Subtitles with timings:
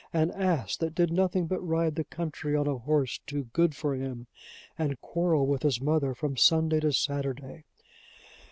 [0.13, 3.93] an ass that did nothing but ride the country on a horse too good for
[3.93, 4.25] him,
[4.75, 7.65] and quarrel with his mother from Sunday to Saturday!